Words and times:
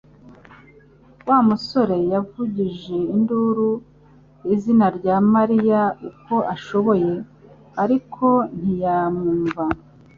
Wa 1.27 1.39
musore 1.49 1.97
yavugije 2.13 2.97
induru 3.15 3.69
izina 4.53 4.85
rya 4.97 5.15
Mariya 5.33 5.81
uko 6.09 6.35
ashoboye, 6.53 7.13
ariko 7.83 8.25
ntiyamwumva 8.57 9.63